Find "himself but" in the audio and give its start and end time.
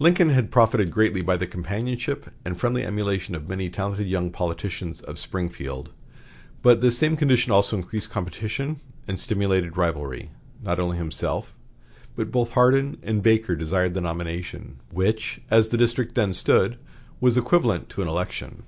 10.96-12.32